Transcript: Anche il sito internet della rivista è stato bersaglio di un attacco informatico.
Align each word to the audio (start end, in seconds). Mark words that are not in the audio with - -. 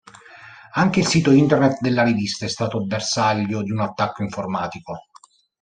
Anche 0.73 1.01
il 1.01 1.05
sito 1.05 1.29
internet 1.29 1.79
della 1.79 2.01
rivista 2.01 2.45
è 2.45 2.47
stato 2.47 2.83
bersaglio 2.87 3.61
di 3.61 3.69
un 3.69 3.81
attacco 3.81 4.23
informatico. 4.23 5.03